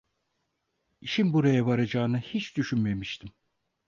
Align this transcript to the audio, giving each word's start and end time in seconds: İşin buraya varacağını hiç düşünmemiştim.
İşin 1.01 1.33
buraya 1.33 1.65
varacağını 1.65 2.19
hiç 2.19 2.57
düşünmemiştim. 2.57 3.31